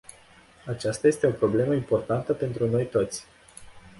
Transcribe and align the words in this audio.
Aceasta 0.65 1.07
este 1.07 1.27
o 1.27 1.31
problemă 1.31 1.73
importantă 1.73 2.33
pentru 2.33 2.69
noi 2.69 2.85
toți. 2.85 3.25